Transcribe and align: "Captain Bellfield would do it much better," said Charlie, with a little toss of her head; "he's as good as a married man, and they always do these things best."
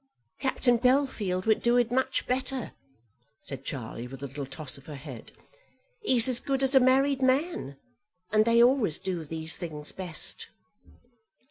"Captain 0.39 0.79
Bellfield 0.79 1.45
would 1.45 1.61
do 1.61 1.77
it 1.77 1.91
much 1.91 2.25
better," 2.25 2.71
said 3.39 3.63
Charlie, 3.63 4.07
with 4.07 4.23
a 4.23 4.25
little 4.25 4.47
toss 4.47 4.75
of 4.79 4.87
her 4.87 4.95
head; 4.95 5.31
"he's 6.01 6.27
as 6.27 6.39
good 6.39 6.63
as 6.63 6.73
a 6.73 6.79
married 6.79 7.21
man, 7.21 7.77
and 8.31 8.43
they 8.43 8.63
always 8.63 8.97
do 8.97 9.23
these 9.23 9.57
things 9.57 9.91
best." 9.91 10.47